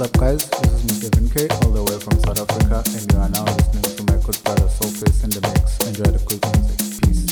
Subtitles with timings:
[0.00, 0.48] up, guys?
[0.48, 1.10] This is Mr.
[1.10, 4.42] Vinke, all the way from South Africa, and you are now listening to my good
[4.44, 5.78] brother Soulface in the mix.
[5.86, 7.02] Enjoy the good music.
[7.02, 7.31] Peace.